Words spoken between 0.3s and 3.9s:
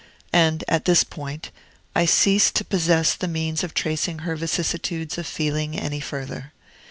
And at this point, I cease to possess the means of